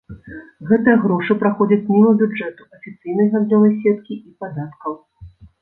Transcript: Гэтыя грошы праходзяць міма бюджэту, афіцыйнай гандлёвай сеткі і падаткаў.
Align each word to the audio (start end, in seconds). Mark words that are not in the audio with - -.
Гэтыя 0.71 0.95
грошы 1.03 1.35
праходзяць 1.43 1.85
міма 1.93 2.15
бюджэту, 2.23 2.61
афіцыйнай 2.79 3.31
гандлёвай 3.35 3.77
сеткі 3.85 4.13
і 4.27 4.39
падаткаў. 4.43 4.99